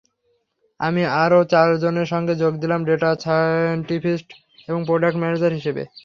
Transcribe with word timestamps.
আমি 0.79 1.01
আরও 1.23 1.39
চারজনের 1.51 2.07
সঙ্গে 2.13 2.33
যোগ 2.41 2.53
দিলাম 2.61 2.81
ডেটা 2.85 3.09
সায়েন্টিস্ট 3.19 4.27
এবং 4.67 4.79
প্রোডাক্ট 4.87 5.17
ম্যানেজার 5.19 5.51
হিসেবে। 5.57 5.83